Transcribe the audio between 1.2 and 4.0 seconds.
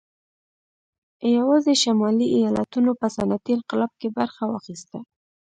یوازې شمالي ایالتونو په صنعتي انقلاب